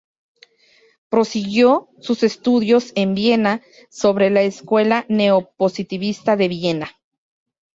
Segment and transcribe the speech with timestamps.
[1.09, 3.61] Prosiguió sus estudios en Viena
[3.91, 6.89] sobre la escuela neo-positivista de Viena.